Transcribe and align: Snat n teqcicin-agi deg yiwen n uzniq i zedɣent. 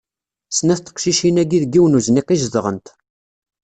Snat 0.57 0.81
n 0.81 0.83
teqcicin-agi 0.85 1.59
deg 1.63 1.71
yiwen 1.73 1.93
n 1.93 1.97
uzniq 1.99 2.27
i 2.29 2.37
zedɣent. 2.43 2.87